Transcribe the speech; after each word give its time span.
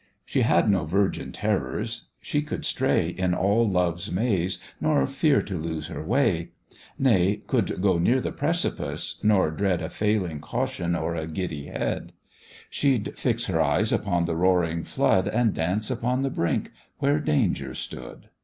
She 0.25 0.41
had 0.41 0.67
no 0.67 0.83
virgin 0.83 1.31
terrors; 1.31 2.07
she 2.19 2.41
could 2.41 2.65
stray 2.65 3.09
In 3.09 3.35
all 3.35 3.69
love's 3.69 4.11
maze, 4.11 4.57
nor 4.79 5.05
fear 5.05 5.43
to 5.43 5.55
lose 5.55 5.89
her 5.89 6.03
way; 6.03 6.53
Nay, 6.97 7.41
could 7.45 7.79
go 7.83 7.99
near 7.99 8.19
the 8.19 8.31
precipiee, 8.31 9.21
nor 9.23 9.51
dread 9.51 9.79
A 9.79 9.91
failing 9.91 10.39
caution 10.39 10.95
or 10.95 11.13
a 11.15 11.27
giddy 11.27 11.67
head; 11.67 12.13
She'd 12.67 13.15
fix 13.15 13.45
her 13.45 13.61
eyes 13.61 13.93
upon 13.93 14.25
the 14.25 14.35
roaring 14.35 14.83
flood, 14.83 15.27
And 15.27 15.53
dance 15.53 15.91
upon 15.91 16.23
the 16.23 16.31
brink 16.31 16.71
where 16.97 17.19
danger 17.19 17.75
stood. 17.75 18.29